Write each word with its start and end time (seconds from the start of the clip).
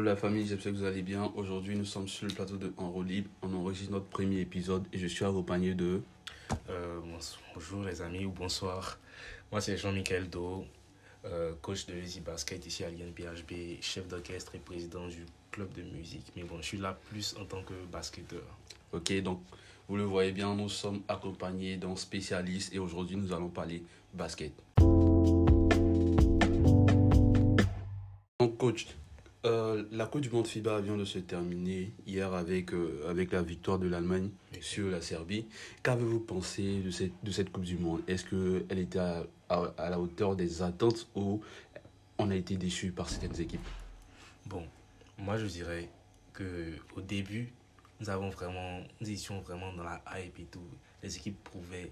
Hello 0.00 0.08
la 0.08 0.16
famille, 0.16 0.46
j'espère 0.46 0.72
que 0.72 0.78
vous 0.78 0.84
allez 0.84 1.02
bien. 1.02 1.30
Aujourd'hui, 1.36 1.76
nous 1.76 1.84
sommes 1.84 2.08
sur 2.08 2.26
le 2.26 2.32
plateau 2.32 2.56
de 2.56 2.72
En 2.78 3.02
Libre. 3.02 3.28
On 3.42 3.52
enregistre 3.52 3.92
notre 3.92 4.06
premier 4.06 4.40
épisode 4.40 4.86
et 4.94 4.98
je 4.98 5.06
suis 5.06 5.26
accompagné 5.26 5.74
de. 5.74 6.00
Euh, 6.70 7.00
bonjour 7.54 7.84
les 7.84 8.00
amis 8.00 8.24
ou 8.24 8.30
bonsoir. 8.30 8.98
Moi 9.52 9.60
c'est 9.60 9.76
Jean-Michel 9.76 10.30
Do, 10.30 10.64
euh, 11.26 11.52
coach 11.60 11.84
de 11.84 11.92
Easy 11.96 12.22
Basket 12.22 12.64
ici 12.64 12.82
à 12.82 12.88
l'INPHB, 12.88 13.82
chef 13.82 14.08
d'orchestre 14.08 14.54
et 14.54 14.58
président 14.58 15.06
du 15.06 15.26
club 15.50 15.70
de 15.74 15.82
musique. 15.82 16.32
Mais 16.34 16.44
bon, 16.44 16.56
je 16.62 16.66
suis 16.66 16.78
là 16.78 16.98
plus 17.10 17.36
en 17.38 17.44
tant 17.44 17.62
que 17.62 17.74
basketteur. 17.92 18.56
Ok, 18.92 19.12
donc 19.20 19.42
vous 19.86 19.98
le 19.98 20.04
voyez 20.04 20.32
bien, 20.32 20.54
nous 20.54 20.70
sommes 20.70 21.02
accompagnés 21.08 21.76
d'un 21.76 21.94
spécialiste 21.94 22.74
et 22.74 22.78
aujourd'hui 22.78 23.18
nous 23.18 23.34
allons 23.34 23.50
parler 23.50 23.82
basket. 24.14 24.54
Donc 28.38 28.56
coach, 28.56 28.86
euh, 29.46 29.84
la 29.90 30.06
Coupe 30.06 30.20
du 30.20 30.28
Monde 30.28 30.46
FIBA 30.46 30.80
vient 30.80 30.96
de 30.96 31.04
se 31.06 31.18
terminer 31.18 31.92
hier 32.06 32.32
avec, 32.34 32.74
euh, 32.74 33.08
avec 33.08 33.32
la 33.32 33.40
victoire 33.40 33.78
de 33.78 33.88
l'Allemagne 33.88 34.28
sur 34.60 34.90
la 34.90 35.00
Serbie. 35.00 35.46
Qu'avez-vous 35.82 36.20
pensé 36.20 36.80
de 36.80 36.90
cette, 36.90 37.12
de 37.22 37.30
cette 37.30 37.50
Coupe 37.50 37.64
du 37.64 37.78
Monde? 37.78 38.02
Est-ce 38.06 38.24
qu'elle 38.26 38.78
était 38.78 38.98
à, 38.98 39.24
à, 39.48 39.88
la 39.88 39.98
hauteur 39.98 40.36
des 40.36 40.60
attentes 40.60 41.08
ou 41.14 41.40
on 42.18 42.30
a 42.30 42.36
été 42.36 42.56
déçu 42.56 42.90
par 42.92 43.08
certaines 43.08 43.40
équipes? 43.40 43.66
Bon, 44.44 44.62
moi 45.16 45.38
je 45.38 45.46
dirais 45.46 45.88
que 46.34 46.72
au 46.94 47.00
début, 47.00 47.50
nous 48.00 48.10
avons 48.10 48.28
vraiment, 48.28 48.82
nous 49.00 49.10
étions 49.10 49.40
vraiment 49.40 49.72
dans 49.72 49.84
la 49.84 50.02
hype 50.16 50.38
et 50.38 50.44
tout. 50.50 50.60
Les 51.02 51.16
équipes 51.16 51.42
prouvaient 51.44 51.88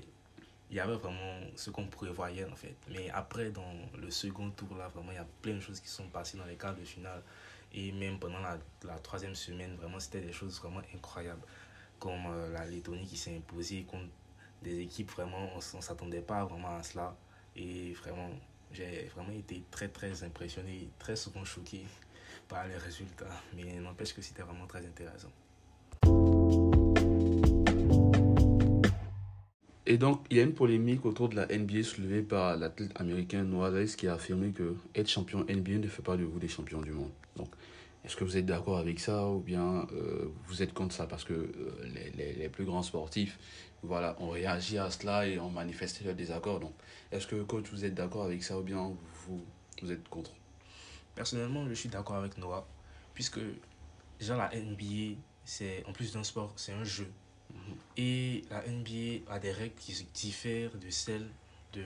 il 0.70 0.76
y 0.76 0.80
avait 0.80 0.96
vraiment 0.96 1.40
ce 1.56 1.70
qu'on 1.70 1.86
prévoyait 1.86 2.44
en 2.44 2.54
fait. 2.54 2.76
Mais 2.90 3.08
après, 3.10 3.50
dans 3.50 3.72
le 3.96 4.10
second 4.10 4.50
tour, 4.50 4.76
là, 4.76 4.88
vraiment, 4.88 5.12
il 5.12 5.16
y 5.16 5.18
a 5.18 5.26
plein 5.42 5.54
de 5.54 5.60
choses 5.60 5.80
qui 5.80 5.88
sont 5.88 6.08
passées 6.08 6.36
dans 6.36 6.44
les 6.44 6.56
quarts 6.56 6.76
de 6.76 6.84
finale. 6.84 7.22
Et 7.72 7.92
même 7.92 8.18
pendant 8.18 8.40
la, 8.40 8.58
la 8.84 8.98
troisième 8.98 9.34
semaine, 9.34 9.74
vraiment, 9.76 10.00
c'était 10.00 10.20
des 10.20 10.32
choses 10.32 10.60
vraiment 10.60 10.82
incroyables. 10.94 11.42
Comme 11.98 12.26
euh, 12.26 12.52
la 12.52 12.64
Lettonie 12.66 13.06
qui 13.06 13.16
s'est 13.16 13.36
imposée 13.36 13.84
contre 13.84 14.08
des 14.62 14.80
équipes, 14.80 15.10
vraiment, 15.10 15.50
on 15.54 15.76
ne 15.76 15.82
s'attendait 15.82 16.20
pas 16.20 16.44
vraiment 16.44 16.76
à 16.76 16.82
cela. 16.82 17.16
Et 17.56 17.92
vraiment, 17.94 18.30
j'ai 18.72 19.10
vraiment 19.14 19.32
été 19.32 19.64
très, 19.70 19.88
très 19.88 20.22
impressionné, 20.22 20.90
très 20.98 21.16
souvent 21.16 21.44
choqué 21.44 21.84
par 22.46 22.66
les 22.68 22.76
résultats. 22.76 23.42
Mais 23.54 23.74
n'empêche 23.80 24.14
que 24.14 24.22
c'était 24.22 24.42
vraiment 24.42 24.66
très 24.66 24.84
intéressant. 24.86 25.32
Et 29.90 29.96
donc, 29.96 30.26
il 30.28 30.36
y 30.36 30.40
a 30.40 30.42
une 30.42 30.52
polémique 30.52 31.06
autour 31.06 31.30
de 31.30 31.36
la 31.36 31.46
NBA 31.46 31.82
soulevée 31.82 32.20
par 32.20 32.58
l'athlète 32.58 32.90
américain 32.96 33.42
Noah 33.42 33.70
Rice 33.70 33.96
qui 33.96 34.06
a 34.06 34.12
affirmé 34.12 34.50
que 34.50 34.76
être 34.94 35.08
champion 35.08 35.46
NBA 35.48 35.78
ne 35.78 35.88
fait 35.88 36.02
pas 36.02 36.18
de 36.18 36.24
vous 36.24 36.38
des 36.38 36.46
champions 36.46 36.82
du 36.82 36.90
monde. 36.90 37.10
Donc, 37.36 37.48
est-ce 38.04 38.14
que 38.14 38.22
vous 38.22 38.36
êtes 38.36 38.44
d'accord 38.44 38.76
avec 38.76 39.00
ça 39.00 39.26
ou 39.26 39.40
bien 39.40 39.86
euh, 39.94 40.30
vous 40.46 40.62
êtes 40.62 40.74
contre 40.74 40.94
ça? 40.94 41.06
Parce 41.06 41.24
que 41.24 41.32
euh, 41.32 42.12
les, 42.18 42.50
plus 42.50 42.66
grands 42.66 42.82
sportifs 42.82 43.38
voilà, 43.82 44.14
ont 44.20 44.28
réagi 44.28 44.76
à 44.76 44.90
cela 44.90 45.26
et 45.26 45.38
ont 45.38 45.48
manifesté 45.48 46.04
leur 46.04 46.14
désaccord. 46.14 46.60
Donc, 46.60 46.74
est-ce 47.10 47.26
que, 47.26 47.42
coach, 47.44 47.64
vous 47.72 47.86
êtes 47.86 47.94
d'accord 47.94 48.24
avec 48.24 48.42
ça 48.42 48.58
ou 48.58 48.62
bien 48.62 48.92
vous, 49.26 49.42
vous 49.80 49.90
êtes 49.90 50.06
contre? 50.10 50.32
Personnellement, 51.14 51.66
je 51.66 51.72
suis 51.72 51.88
d'accord 51.88 52.16
avec 52.16 52.36
Noah, 52.36 52.68
puisque 53.14 53.40
déjà 54.20 54.36
la 54.36 54.50
NBA, 54.54 55.16
c'est 55.46 55.82
en 55.86 55.94
plus 55.94 56.12
d'un 56.12 56.24
sport, 56.24 56.52
c'est 56.56 56.72
un 56.72 56.84
jeu. 56.84 57.10
Et 57.96 58.44
la 58.50 58.62
NBA 58.66 59.30
a 59.32 59.38
des 59.38 59.50
règles 59.50 59.74
qui 59.74 60.06
diffèrent 60.14 60.76
de 60.78 60.90
celles 60.90 61.28
de 61.72 61.84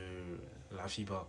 la 0.72 0.86
FIBA, 0.86 1.26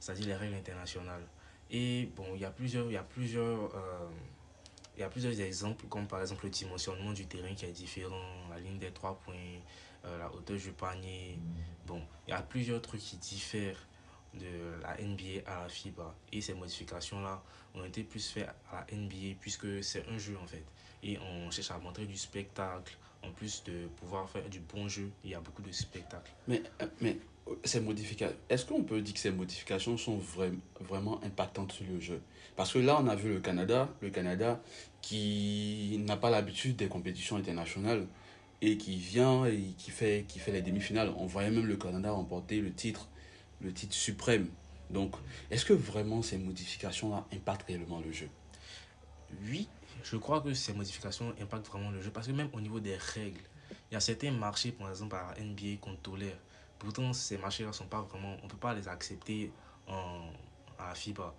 c'est-à-dire 0.00 0.26
les 0.26 0.34
règles 0.34 0.56
internationales. 0.56 1.24
Et 1.70 2.08
bon, 2.16 2.26
il 2.34 2.40
y 2.40 2.44
a 2.44 2.50
plusieurs, 2.50 2.86
il 2.86 2.94
y 2.94 2.96
a 2.96 3.02
plusieurs, 3.02 3.74
euh, 3.74 4.08
il 4.96 5.00
y 5.00 5.02
a 5.02 5.08
plusieurs 5.08 5.38
exemples, 5.40 5.86
comme 5.86 6.06
par 6.06 6.20
exemple 6.20 6.44
le 6.44 6.50
dimensionnement 6.50 7.12
du 7.12 7.26
terrain 7.26 7.54
qui 7.54 7.64
est 7.64 7.72
différent, 7.72 8.48
la 8.50 8.58
ligne 8.58 8.78
des 8.78 8.90
trois 8.90 9.14
points, 9.24 9.34
euh, 10.04 10.18
la 10.18 10.32
hauteur 10.32 10.56
du 10.56 10.72
panier. 10.72 11.38
Bon, 11.86 12.02
il 12.26 12.30
y 12.30 12.34
a 12.34 12.42
plusieurs 12.42 12.82
trucs 12.82 13.00
qui 13.00 13.16
diffèrent 13.16 13.86
de 14.34 14.82
la 14.82 14.96
NBA 15.00 15.42
à 15.46 15.62
la 15.62 15.68
FIBA. 15.68 16.14
Et 16.32 16.40
ces 16.40 16.54
modifications-là 16.54 17.42
ont 17.74 17.84
été 17.84 18.02
plus 18.02 18.30
faites 18.30 18.48
à 18.70 18.84
la 18.90 18.96
NBA 18.96 19.36
puisque 19.40 19.82
c'est 19.82 20.06
un 20.08 20.18
jeu 20.18 20.36
en 20.42 20.46
fait. 20.46 20.64
Et 21.02 21.18
on 21.18 21.50
cherche 21.50 21.70
à 21.70 21.78
montrer 21.78 22.06
du 22.06 22.16
spectacle, 22.16 22.96
en 23.26 23.32
plus 23.32 23.62
de 23.64 23.86
pouvoir 24.00 24.28
faire 24.28 24.48
du 24.48 24.60
bon 24.60 24.88
jeu, 24.88 25.10
il 25.24 25.30
y 25.30 25.34
a 25.34 25.40
beaucoup 25.40 25.62
de 25.62 25.72
spectacles. 25.72 26.32
Mais, 26.48 26.62
mais 27.00 27.18
ces 27.64 27.80
modifications, 27.80 28.36
est-ce 28.48 28.64
qu'on 28.64 28.82
peut 28.82 29.00
dire 29.00 29.14
que 29.14 29.20
ces 29.20 29.30
modifications 29.30 29.96
sont 29.96 30.20
vraiment 30.80 31.22
impactantes 31.24 31.72
sur 31.72 31.86
le 31.86 32.00
jeu? 32.00 32.20
Parce 32.56 32.72
que 32.72 32.78
là, 32.78 32.98
on 33.00 33.06
a 33.08 33.14
vu 33.14 33.32
le 33.32 33.40
Canada, 33.40 33.88
le 34.00 34.10
Canada 34.10 34.60
qui 35.02 36.00
n'a 36.06 36.16
pas 36.16 36.30
l'habitude 36.30 36.76
des 36.76 36.88
compétitions 36.88 37.36
internationales 37.36 38.06
et 38.62 38.78
qui 38.78 38.96
vient 38.96 39.44
et 39.44 39.74
qui 39.76 39.90
fait, 39.90 40.24
qui 40.26 40.38
fait 40.38 40.52
les 40.52 40.62
demi-finales. 40.62 41.12
On 41.18 41.26
voyait 41.26 41.50
même 41.50 41.66
le 41.66 41.76
Canada 41.76 42.12
remporter 42.12 42.60
le 42.60 42.72
titre, 42.72 43.08
le 43.60 43.72
titre 43.72 43.94
suprême. 43.94 44.48
Donc, 44.90 45.14
est-ce 45.50 45.64
que 45.64 45.72
vraiment 45.72 46.22
ces 46.22 46.38
modifications-là 46.38 47.26
impactent 47.32 47.66
réellement 47.66 48.00
le 48.00 48.12
jeu? 48.12 48.28
Oui, 49.48 49.68
je 50.02 50.16
crois 50.16 50.40
que 50.40 50.52
ces 50.54 50.72
modifications 50.72 51.34
impactent 51.40 51.68
vraiment 51.68 51.90
le 51.90 52.00
jeu 52.02 52.10
parce 52.10 52.26
que 52.26 52.32
même 52.32 52.48
au 52.52 52.60
niveau 52.60 52.80
des 52.80 52.96
règles, 52.96 53.40
il 53.90 53.94
y 53.94 53.96
a 53.96 54.00
certains 54.00 54.30
marchés, 54.30 54.72
par 54.72 54.90
exemple 54.90 55.16
à 55.16 55.34
la 55.36 55.44
NBA, 55.44 55.78
qu'on 55.80 55.94
tolère. 55.96 56.36
Pourtant, 56.78 57.12
ces 57.12 57.38
marchés-là 57.38 57.72
sont 57.72 57.86
pas 57.86 58.02
vraiment, 58.02 58.36
on 58.42 58.44
ne 58.44 58.50
peut 58.50 58.56
pas 58.56 58.74
les 58.74 58.88
accepter 58.88 59.52
en, 59.86 60.30
à 60.78 60.88
la 60.88 60.94
FIBA. 60.94 61.34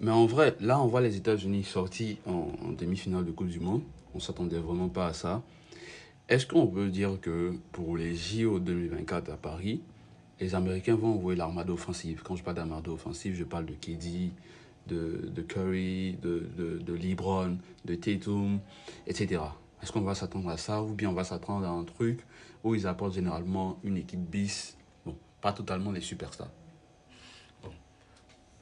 Mais 0.00 0.10
en 0.10 0.26
vrai, 0.26 0.56
là, 0.60 0.80
on 0.80 0.86
voit 0.86 1.00
les 1.00 1.16
États-Unis 1.16 1.64
sortis 1.64 2.18
en, 2.26 2.50
en 2.64 2.72
demi-finale 2.72 3.24
de 3.24 3.30
Coupe 3.30 3.48
du 3.48 3.60
Monde. 3.60 3.82
On 4.14 4.20
s'attendait 4.20 4.58
vraiment 4.58 4.88
pas 4.88 5.06
à 5.06 5.12
ça. 5.12 5.42
Est-ce 6.28 6.46
qu'on 6.46 6.66
peut 6.66 6.88
dire 6.88 7.20
que 7.20 7.54
pour 7.72 7.96
les 7.96 8.16
JO 8.16 8.58
2024 8.58 9.30
à 9.30 9.36
Paris, 9.36 9.82
les 10.42 10.54
Américains 10.56 10.96
vont 10.96 11.14
envoyer 11.14 11.38
l'armada 11.38 11.72
offensive. 11.72 12.22
Quand 12.24 12.34
je 12.34 12.42
parle 12.42 12.56
d'armada 12.56 12.90
offensive, 12.90 13.34
je 13.34 13.44
parle 13.44 13.66
de 13.66 13.74
KD, 13.74 14.32
de, 14.88 15.30
de 15.32 15.42
Curry, 15.42 16.14
de, 16.20 16.50
de, 16.56 16.78
de 16.78 16.92
LeBron, 16.92 17.58
de 17.84 17.94
Tatum, 17.94 18.58
etc. 19.06 19.40
Est-ce 19.80 19.92
qu'on 19.92 20.00
va 20.00 20.14
s'attendre 20.14 20.48
à 20.50 20.56
ça 20.56 20.82
ou 20.82 20.94
bien 20.94 21.10
on 21.10 21.14
va 21.14 21.24
s'attendre 21.24 21.66
à 21.66 21.70
un 21.70 21.84
truc 21.84 22.26
où 22.64 22.74
ils 22.74 22.86
apportent 22.86 23.14
généralement 23.14 23.78
une 23.84 23.96
équipe 23.96 24.20
bis? 24.20 24.76
Bon, 25.06 25.16
pas 25.40 25.52
totalement 25.52 25.92
les 25.92 26.00
superstars. 26.00 26.50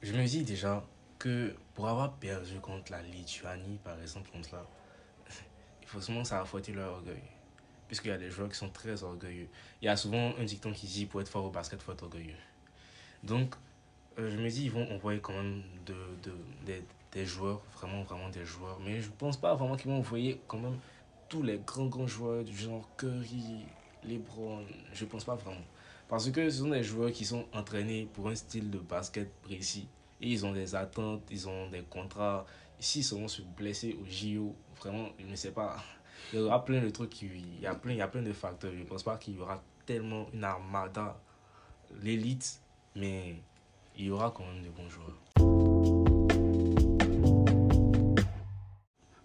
Je 0.02 0.12
me 0.12 0.24
dis 0.26 0.44
déjà 0.44 0.84
que 1.18 1.54
pour 1.74 1.88
avoir 1.88 2.12
perdu 2.14 2.60
contre 2.60 2.92
la 2.92 3.02
Lituanie, 3.02 3.78
par 3.84 4.00
exemple, 4.00 4.30
contre 4.30 4.54
là, 4.54 4.66
il 5.82 5.88
faut 5.88 6.00
seulement 6.00 6.24
ça 6.24 6.40
a 6.40 6.72
leur 6.74 6.92
orgueil 6.92 7.22
puisqu'il 7.90 8.08
y 8.10 8.12
a 8.12 8.18
des 8.18 8.30
joueurs 8.30 8.48
qui 8.48 8.54
sont 8.54 8.70
très 8.70 9.02
orgueilleux. 9.02 9.48
Il 9.82 9.86
y 9.86 9.88
a 9.88 9.96
souvent 9.96 10.32
un 10.38 10.44
dicton 10.44 10.72
qui 10.72 10.86
dit 10.86 11.06
pour 11.06 11.20
être 11.20 11.28
fort 11.28 11.44
au 11.44 11.50
basket, 11.50 11.80
il 11.80 11.84
faut 11.84 11.90
être 11.90 12.04
orgueilleux. 12.04 12.36
Donc, 13.24 13.56
euh, 14.16 14.30
je 14.30 14.36
me 14.36 14.48
dis, 14.48 14.66
ils 14.66 14.70
vont 14.70 14.88
envoyer 14.92 15.18
quand 15.18 15.32
même 15.32 15.64
de, 15.86 15.96
de, 16.22 16.32
des, 16.64 16.84
des 17.10 17.26
joueurs, 17.26 17.60
vraiment, 17.74 18.04
vraiment 18.04 18.28
des 18.28 18.44
joueurs. 18.44 18.78
Mais 18.78 19.00
je 19.00 19.08
ne 19.08 19.14
pense 19.14 19.36
pas 19.36 19.56
vraiment 19.56 19.74
qu'ils 19.74 19.90
vont 19.90 19.98
envoyer 19.98 20.40
quand 20.46 20.60
même 20.60 20.78
tous 21.28 21.42
les 21.42 21.58
grands, 21.58 21.86
grands 21.86 22.06
joueurs 22.06 22.44
du 22.44 22.56
genre 22.56 22.88
Curry, 22.96 23.66
LeBron. 24.04 24.64
Je 24.92 25.04
ne 25.04 25.10
pense 25.10 25.24
pas 25.24 25.34
vraiment. 25.34 25.66
Parce 26.08 26.30
que 26.30 26.48
ce 26.48 26.58
sont 26.60 26.68
des 26.68 26.84
joueurs 26.84 27.10
qui 27.10 27.24
sont 27.24 27.44
entraînés 27.52 28.08
pour 28.12 28.28
un 28.28 28.36
style 28.36 28.70
de 28.70 28.78
basket 28.78 29.32
précis. 29.42 29.88
Et 30.20 30.28
ils 30.28 30.46
ont 30.46 30.52
des 30.52 30.76
attentes, 30.76 31.22
ils 31.28 31.48
ont 31.48 31.68
des 31.70 31.82
contrats. 31.82 32.46
S'ils 32.78 33.02
seront 33.02 33.26
se 33.26 33.42
blesser 33.42 33.98
au 34.00 34.06
JO, 34.06 34.54
vraiment, 34.78 35.08
je 35.18 35.26
ne 35.26 35.34
sais 35.34 35.50
pas 35.50 35.76
il 36.32 36.38
y 36.38 36.42
aura 36.42 36.64
plein 36.64 36.80
de 36.80 36.90
trucs, 36.90 37.22
il 37.22 37.60
y 37.60 37.66
a 37.66 37.74
plein, 37.74 37.92
il 37.92 37.98
y 37.98 38.02
a 38.02 38.08
plein 38.08 38.22
de 38.22 38.32
facteurs. 38.32 38.72
Je 38.72 38.78
ne 38.78 38.84
pense 38.84 39.02
pas 39.02 39.16
qu'il 39.16 39.36
y 39.36 39.38
aura 39.40 39.62
tellement 39.86 40.26
une 40.32 40.44
armada, 40.44 41.20
l'élite, 42.02 42.60
mais 42.96 43.36
il 43.96 44.06
y 44.06 44.10
aura 44.10 44.32
quand 44.34 44.44
même 44.44 44.62
de 44.62 44.70
bons 44.70 44.88
joueurs. 44.88 45.18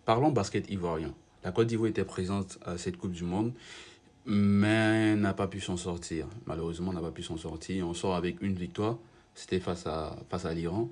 Parlons 0.06 0.32
basket 0.32 0.70
ivoirien. 0.70 1.14
La 1.44 1.52
Côte 1.52 1.68
d'Ivoire 1.68 1.90
était 1.90 2.06
présente 2.06 2.60
à 2.66 2.78
cette 2.78 2.98
Coupe 2.98 3.12
du 3.12 3.24
Monde, 3.24 3.54
mais 4.26 5.16
n'a 5.16 5.34
pas 5.34 5.48
pu 5.48 5.62
s'en 5.62 5.78
sortir. 5.78 6.28
Malheureusement, 6.46 6.92
n'a 6.94 7.02
pas 7.02 7.12
pu 7.12 7.24
s'en 7.24 7.38
sortir. 7.38 7.88
On 7.88 7.94
sort 7.94 8.16
avec 8.16 8.42
une 8.42 8.56
victoire. 8.56 8.98
C'était 9.36 9.60
face 9.60 9.86
à, 9.86 10.16
face 10.30 10.46
à 10.46 10.54
l'Iran. 10.54 10.90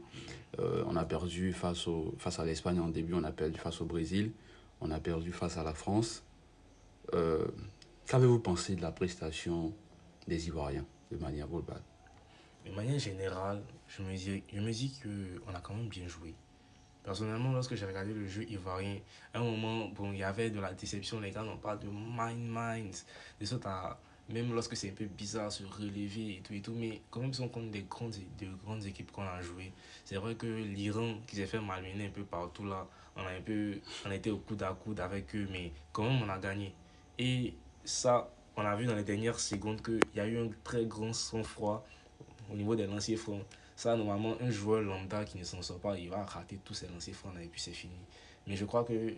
Euh, 0.59 0.83
on 0.87 0.95
a 0.95 1.05
perdu 1.05 1.53
face, 1.53 1.87
au, 1.87 2.13
face 2.19 2.39
à 2.39 2.45
l'Espagne 2.45 2.79
en 2.79 2.89
début, 2.89 3.13
on 3.13 3.23
a 3.23 3.31
perdu 3.31 3.57
face 3.57 3.81
au 3.81 3.85
Brésil. 3.85 4.31
On 4.83 4.91
a 4.91 4.99
perdu 4.99 5.31
face 5.31 5.57
à 5.57 5.63
la 5.63 5.73
France. 5.73 6.23
Euh, 7.13 7.47
Qu'avez-vous 8.05 8.39
pensé 8.39 8.75
de 8.75 8.81
la 8.81 8.91
prestation 8.91 9.73
des 10.27 10.47
Ivoiriens 10.47 10.85
de 11.09 11.15
manière 11.15 11.47
globale? 11.47 11.81
De 12.65 12.71
manière 12.71 12.99
générale, 12.99 13.63
je 13.87 14.03
me 14.03 14.13
dis, 14.13 14.93
qu'on 15.01 15.53
a 15.55 15.61
quand 15.61 15.73
même 15.73 15.87
bien 15.87 16.05
joué. 16.09 16.35
Personnellement, 17.01 17.53
lorsque 17.53 17.75
j'ai 17.75 17.85
regardé 17.85 18.13
le 18.13 18.27
jeu 18.27 18.43
ivoirien, 18.43 18.97
à 19.33 19.39
un 19.39 19.43
moment, 19.43 19.87
bon, 19.87 20.11
il 20.11 20.19
y 20.19 20.23
avait 20.23 20.49
de 20.49 20.59
la 20.59 20.73
déception. 20.73 21.21
Les 21.21 21.31
gars 21.31 21.43
n'ont 21.43 21.57
pas 21.57 21.77
de 21.77 21.87
mind 21.87 22.49
minds. 22.49 23.05
De 23.39 23.45
sorte 23.45 23.65
à 23.65 23.97
même 24.33 24.53
lorsque 24.53 24.75
c'est 24.75 24.89
un 24.89 24.93
peu 24.93 25.05
bizarre 25.05 25.51
se 25.51 25.63
relever 25.63 26.37
et 26.37 26.41
tout 26.43 26.53
et 26.53 26.61
tout, 26.61 26.73
mais 26.73 27.01
quand 27.11 27.21
même, 27.21 27.33
sont 27.33 27.47
contre 27.47 27.69
des 27.71 27.83
grandes, 27.83 28.15
de 28.39 28.47
grandes 28.63 28.85
équipes 28.85 29.11
qu'on 29.11 29.23
a 29.23 29.41
joué. 29.41 29.71
C'est 30.03 30.15
vrai 30.15 30.35
que 30.35 30.47
l'Iran, 30.47 31.15
qui 31.27 31.35
s'est 31.35 31.45
fait 31.45 31.59
malmener 31.59 32.07
un 32.07 32.09
peu 32.09 32.23
partout 32.23 32.65
là, 32.65 32.87
on 33.15 33.21
a 33.21 33.29
un 33.29 33.41
peu, 33.41 33.79
on 34.05 34.11
été 34.11 34.31
au 34.31 34.37
coude 34.37 34.63
à 34.63 34.73
coude 34.73 34.99
avec 34.99 35.35
eux, 35.35 35.47
mais 35.51 35.71
quand 35.91 36.03
même, 36.03 36.23
on 36.23 36.29
a 36.29 36.39
gagné. 36.39 36.73
Et 37.19 37.53
ça, 37.85 38.29
on 38.57 38.65
a 38.65 38.75
vu 38.75 38.85
dans 38.85 38.95
les 38.95 39.03
dernières 39.03 39.39
secondes 39.39 39.81
qu'il 39.81 39.99
y 40.15 40.19
a 40.19 40.25
eu 40.25 40.37
un 40.37 40.49
très 40.63 40.85
grand 40.85 41.13
sang-froid 41.13 41.85
au 42.51 42.55
niveau 42.55 42.75
des 42.75 42.87
lanciers 42.87 43.17
francs. 43.17 43.43
Ça, 43.75 43.95
normalement, 43.95 44.35
un 44.41 44.49
joueur 44.49 44.81
lambda 44.81 45.25
qui 45.25 45.37
ne 45.37 45.43
s'en 45.43 45.61
sort 45.61 45.79
pas, 45.79 45.97
il 45.97 46.09
va 46.09 46.23
rater 46.25 46.59
tous 46.63 46.73
ses 46.73 46.87
lanciers 46.87 47.13
francs 47.13 47.33
et 47.41 47.47
puis 47.47 47.61
c'est 47.61 47.71
fini. 47.71 47.93
Mais 48.47 48.55
je 48.55 48.65
crois 48.65 48.83
que 48.83 49.13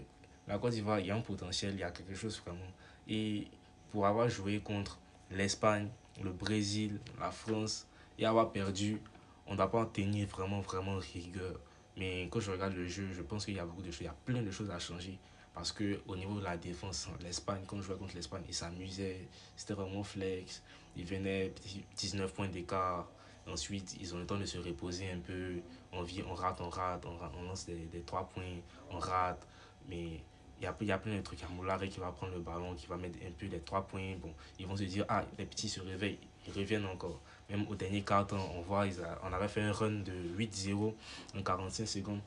la 0.47 0.57
Côte 0.57 0.73
d'Ivoire, 0.73 0.99
il 0.99 1.07
y 1.07 1.11
a 1.11 1.15
un 1.15 1.21
potentiel, 1.21 1.73
il 1.73 1.79
y 1.79 1.83
a 1.83 1.91
quelque 1.91 2.15
chose 2.15 2.41
vraiment. 2.45 2.59
Et 3.07 3.47
pour 3.91 4.05
avoir 4.05 4.29
joué 4.29 4.59
contre 4.59 4.99
l'Espagne, 5.31 5.89
le 6.23 6.31
Brésil, 6.31 6.99
la 7.19 7.31
France, 7.31 7.87
et 8.17 8.25
avoir 8.25 8.51
perdu, 8.51 9.01
on 9.47 9.51
ne 9.51 9.57
doit 9.57 9.69
pas 9.69 9.81
en 9.81 9.85
tenir 9.85 10.27
vraiment, 10.27 10.61
vraiment 10.61 10.97
rigueur. 10.97 11.59
Mais 11.97 12.27
quand 12.29 12.39
je 12.39 12.51
regarde 12.51 12.73
le 12.73 12.87
jeu, 12.87 13.07
je 13.13 13.21
pense 13.21 13.45
qu'il 13.45 13.55
y 13.55 13.59
a 13.59 13.65
beaucoup 13.65 13.81
de 13.81 13.91
choses, 13.91 14.01
il 14.01 14.05
y 14.05 14.07
a 14.07 14.15
plein 14.25 14.41
de 14.41 14.51
choses 14.51 14.69
à 14.71 14.79
changer. 14.79 15.17
Parce 15.53 15.71
que 15.71 16.01
au 16.07 16.17
niveau 16.17 16.39
de 16.39 16.43
la 16.43 16.57
défense, 16.57 17.07
l'Espagne, 17.21 17.63
quand 17.65 17.77
je 17.77 17.83
jouais 17.83 17.95
contre 17.95 18.15
l'Espagne, 18.15 18.43
ils 18.47 18.53
s'amusaient, 18.53 19.27
c'était 19.55 19.73
vraiment 19.73 20.03
flex. 20.03 20.61
Ils 20.97 21.05
venaient 21.05 21.53
19 21.95 22.33
points 22.33 22.49
d'écart. 22.49 23.09
Ensuite, 23.47 23.95
ils 24.01 24.13
ont 24.13 24.17
le 24.17 24.25
temps 24.25 24.37
de 24.37 24.45
se 24.45 24.57
reposer 24.57 25.09
un 25.11 25.19
peu. 25.19 25.61
On, 25.93 26.03
vit, 26.03 26.23
on 26.27 26.33
rate, 26.33 26.59
on 26.59 26.69
rate, 26.69 27.05
on, 27.05 27.43
lance 27.43 27.65
des, 27.65 27.85
des 27.85 28.01
3 28.01 28.27
points, 28.27 28.43
on 28.89 28.97
rate. 28.97 29.47
Mais 29.87 30.23
il 30.59 30.63
y 30.63 30.67
a, 30.67 30.75
y 30.81 30.91
a 30.91 30.97
plein 30.97 31.15
de 31.15 31.21
trucs. 31.21 31.39
Il 31.39 31.43
y 31.43 31.45
a 31.45 31.49
Moulare 31.49 31.87
qui 31.87 31.99
va 31.99 32.11
prendre 32.11 32.33
le 32.33 32.39
ballon, 32.39 32.73
qui 32.75 32.87
va 32.87 32.97
mettre 32.97 33.19
un 33.25 33.31
peu 33.31 33.47
les 33.47 33.59
3 33.59 33.87
points. 33.87 34.15
Bon, 34.21 34.33
ils 34.59 34.67
vont 34.67 34.75
se 34.75 34.83
dire, 34.83 35.05
ah, 35.09 35.23
les 35.37 35.45
petits 35.45 35.69
se 35.69 35.81
réveillent, 35.81 36.19
ils 36.47 36.53
reviennent 36.53 36.85
encore. 36.85 37.19
Même 37.49 37.67
au 37.67 37.75
dernier 37.75 38.01
quart 38.01 38.27
on 38.31 38.61
voit, 38.61 38.87
ils 38.87 38.95
on 39.23 39.33
avait 39.33 39.47
fait 39.47 39.61
un 39.61 39.71
run 39.71 39.91
de 39.91 40.13
8-0 40.37 40.93
en 41.37 41.43
45 41.43 41.85
secondes. 41.85 42.21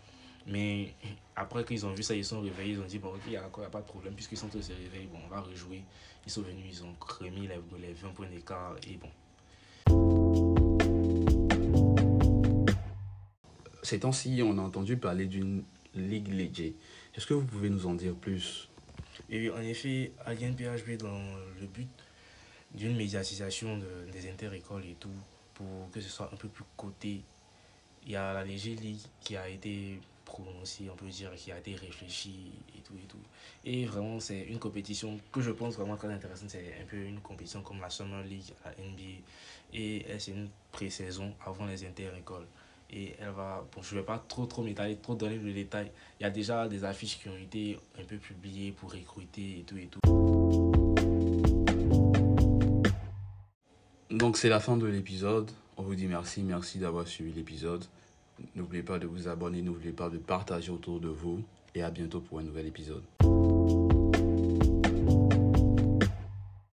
Mais 0.47 0.95
après 1.37 1.65
qu'ils 1.65 1.85
ont 1.85 1.93
vu 1.93 2.03
ça, 2.03 2.15
ils 2.15 2.25
sont 2.25 2.41
réveillés, 2.41 2.73
ils 2.73 2.81
ont 2.81 2.87
dit, 2.87 2.99
bon, 2.99 3.09
ok, 3.09 3.21
il 3.27 3.31
n'y 3.31 3.37
a, 3.37 3.43
pas 3.43 3.81
de 3.81 3.87
problème, 3.87 4.15
puisqu'ils 4.15 4.39
sont 4.39 4.49
tous 4.49 4.67
réveillés, 4.69 5.09
bon, 5.13 5.19
on 5.27 5.29
va 5.29 5.41
rejouer. 5.41 5.83
Ils 6.25 6.33
sont 6.33 6.43
venus, 6.43 6.65
ils 6.71 6.85
ont 6.85 6.95
remis 7.01 7.47
les, 7.49 7.61
les 7.81 7.93
20 7.93 8.09
points 8.11 8.29
d'écart, 8.29 8.77
et 8.87 8.97
bon. 8.97 9.09
Ces 13.83 14.01
temps-ci, 14.01 14.41
on 14.43 14.57
a 14.59 14.63
entendu 14.63 14.97
parler 14.97 15.27
d'une 15.27 15.65
Ligue 15.95 16.29
Léger. 16.29 16.77
Est-ce 17.19 17.27
que 17.27 17.35
vous 17.35 17.47
pouvez 17.47 17.69
nous 17.69 17.85
en 17.85 17.95
dire 17.95 18.15
plus? 18.15 18.69
Et 19.29 19.51
en 19.51 19.61
effet, 19.61 20.13
Alien 20.25 20.55
PHB 20.55 20.99
dans 20.99 21.19
le 21.61 21.67
but 21.67 21.89
d'une 22.73 22.97
médiatisation 22.97 23.77
des 24.13 24.31
inter-écoles 24.31 24.85
et 24.85 24.95
tout, 25.01 25.11
pour 25.55 25.91
que 25.91 26.01
ce 26.01 26.09
soit 26.09 26.31
un 26.33 26.37
peu 26.37 26.47
plus 26.47 26.63
coté. 26.77 27.23
Il 28.07 28.13
y 28.13 28.15
a 28.15 28.33
la 28.33 28.45
Léger 28.45 28.77
League 28.77 29.01
qui 29.21 29.37
a 29.37 29.49
été 29.49 29.99
prononcée, 30.25 30.89
on 30.93 30.95
peut 30.95 31.09
dire, 31.09 31.35
qui 31.35 31.51
a 31.51 31.59
été 31.59 31.75
réfléchie 31.75 32.53
et 32.79 32.83
tout 32.83 32.95
et 32.95 33.09
tout. 33.09 33.19
Et 33.65 33.85
vraiment, 33.85 34.21
c'est 34.21 34.43
une 34.43 34.61
compétition 34.61 35.19
que 35.33 35.41
je 35.41 35.51
pense 35.51 35.75
vraiment 35.75 35.97
très 35.97 36.13
intéressante. 36.13 36.51
C'est 36.51 36.77
un 36.81 36.87
peu 36.87 36.99
une 36.99 37.19
compétition 37.19 37.63
comme 37.63 37.81
la 37.81 37.91
Summer 37.91 38.23
League 38.23 38.53
à 38.65 38.71
NBA. 38.81 39.25
Et 39.75 40.07
c'est 40.21 40.31
une 40.31 40.51
pré-saison 40.71 41.35
avant 41.45 41.67
les 41.67 41.85
inter-écoles 41.85 42.47
et 42.91 43.15
elle 43.19 43.31
va 43.31 43.67
bon 43.75 43.83
je 43.83 43.95
vais 43.95 44.03
pas 44.03 44.19
trop 44.29 44.47
trop 44.47 44.63
m'étaler 44.63 44.97
trop 44.97 45.15
donner 45.15 45.37
le 45.37 45.53
détail 45.53 45.91
il 46.21 46.23
y 46.23 46.27
a 46.27 46.31
déjà 46.31 46.69
des 46.69 46.85
affiches 46.85 47.19
qui 47.19 47.29
ont 47.29 47.37
été 47.37 47.79
un 48.01 48.05
peu 48.05 48.17
publiées 48.17 48.73
pour 48.73 48.93
recruter 48.93 49.61
et 49.61 49.63
tout 49.63 49.77
et 49.77 49.87
tout. 49.87 50.01
Donc 54.11 54.37
c'est 54.37 54.49
la 54.49 54.59
fin 54.59 54.77
de 54.77 54.87
l'épisode. 54.87 55.51
On 55.77 55.83
vous 55.83 55.95
dit 55.95 56.07
merci 56.07 56.43
merci 56.43 56.79
d'avoir 56.79 57.07
suivi 57.07 57.33
l'épisode. 57.33 57.85
N'oubliez 58.57 58.83
pas 58.83 58.99
de 58.99 59.07
vous 59.07 59.29
abonner 59.29 59.63
n'oubliez 59.63 59.93
pas 59.93 60.09
de 60.09 60.19
partager 60.19 60.71
autour 60.71 60.99
de 60.99 61.09
vous. 61.09 61.43
Et 61.75 61.83
à 61.83 61.91
bientôt 61.91 62.21
pour 62.21 62.39
un 62.39 62.43
nouvel 62.43 62.67
épisode 62.67 63.05